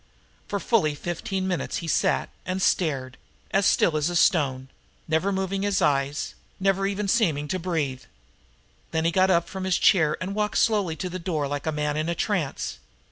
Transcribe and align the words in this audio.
For 0.47 0.59
fully 0.59 0.95
fifteen 0.95 1.47
minutes 1.47 1.77
he 1.77 1.87
sat 1.87 2.29
and 2.43 2.59
stared, 2.59 3.17
as 3.51 3.67
still 3.67 3.95
as 3.95 4.17
stone, 4.19 4.69
never 5.07 5.31
moving 5.31 5.61
his 5.61 5.79
eyes, 5.79 6.33
never 6.59 6.87
even 6.87 7.07
seeming 7.07 7.47
to 7.49 7.59
breathe. 7.59 8.05
Then 8.89 9.05
he 9.05 9.11
got 9.11 9.29
up 9.29 9.47
from 9.47 9.63
his 9.63 9.77
chair 9.77 10.17
and 10.19 10.33
walked 10.33 10.57
slowly 10.57 10.95
to 10.95 11.07
the 11.11 11.19
door 11.19 11.47
like 11.47 11.67
a 11.67 11.71
man 11.71 11.97
in 11.97 12.09
a 12.09 12.15
trance. 12.15 12.79